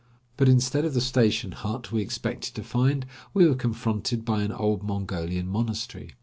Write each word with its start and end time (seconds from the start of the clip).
But 0.35 0.49
instead 0.49 0.83
of 0.83 0.95
the 0.95 0.99
station 0.99 1.51
hut 1.51 1.91
we 1.91 2.01
expected 2.01 2.55
to 2.55 2.63
find, 2.63 3.05
we 3.35 3.47
were 3.47 3.53
confronted 3.53 4.25
by 4.25 4.41
an 4.41 4.51
old 4.51 4.81
Mongolian 4.81 5.45
monastery. 5.47 6.13